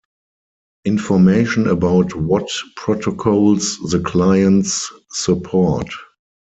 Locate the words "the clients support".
3.91-5.93